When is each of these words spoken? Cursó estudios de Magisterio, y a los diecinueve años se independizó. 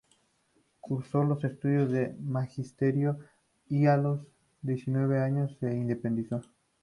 Cursó 0.79 1.31
estudios 1.43 1.91
de 1.91 2.15
Magisterio, 2.19 3.19
y 3.69 3.85
a 3.85 3.97
los 3.97 4.25
diecinueve 4.63 5.21
años 5.21 5.55
se 5.59 5.75
independizó. 5.75 6.41